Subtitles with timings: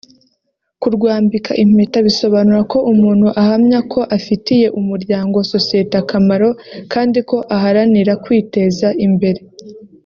[0.81, 6.49] Kurwambika impeta bisobanura ko umuntu ahamya ko afitiye umuryango (sosiyete) akamaro
[6.93, 9.41] kandi ko aharanira kwiteza imbere